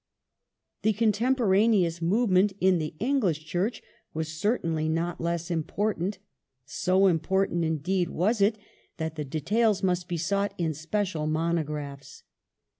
The 0.81 0.93
contemporaneous 0.93 2.01
movement 2.01 2.53
in 2.59 2.79
the 2.79 2.95
English 2.97 3.45
Church 3.45 3.83
was 4.15 4.25
The 4.29 4.31
Ox 4.31 4.41
certainly 4.41 4.89
not 4.89 5.21
less 5.21 5.51
important, 5.51 6.17
so 6.65 7.05
important 7.05 7.63
indeed 7.63 8.09
was 8.09 8.41
it 8.41 8.57
that 8.97 9.13
the 9.13 9.21
^°^^ 9.21 9.25
Move 9.25 9.29
details 9.29 9.83
must 9.83 10.07
be 10.07 10.17
sought 10.17 10.55
in 10.57 10.73
special 10.73 11.27
monographs. 11.27 12.23